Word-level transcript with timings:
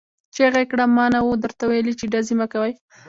چيغه 0.35 0.59
يې 0.63 0.69
کړه! 0.71 0.85
ما 0.95 1.05
نه 1.13 1.19
وو 1.25 1.41
درته 1.43 1.63
ويلي 1.67 1.93
چې 1.99 2.05
ډزې 2.13 2.33
مه 2.39 2.47
کوئ! 2.53 2.73